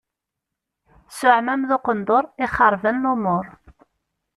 S 1.17 1.19
uεmam 1.25 1.61
d 1.69 1.71
uqendur 1.77 2.23
i 2.43 2.45
xerben 2.55 2.97
lumuṛ. 3.03 3.45